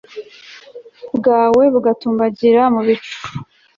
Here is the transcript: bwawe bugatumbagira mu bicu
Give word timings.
bwawe 1.17 1.63
bugatumbagira 1.73 2.61
mu 2.73 2.81
bicu 2.87 3.17